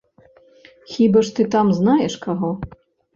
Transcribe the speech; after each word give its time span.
Хіба 0.93 1.21
ж 1.27 1.33
ты 1.39 1.45
там 1.57 1.69
знаеш 1.81 2.13
каго? 2.25 2.51